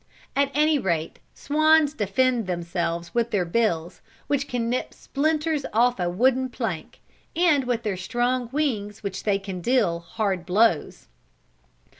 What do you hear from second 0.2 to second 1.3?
At any rate